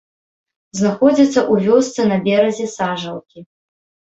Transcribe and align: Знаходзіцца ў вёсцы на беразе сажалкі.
Знаходзіцца 0.79 1.37
ў 1.51 1.67
вёсцы 1.67 2.01
на 2.13 2.17
беразе 2.29 2.67
сажалкі. 2.77 3.39